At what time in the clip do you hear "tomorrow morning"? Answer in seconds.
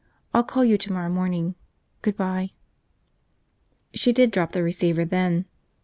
0.79-1.53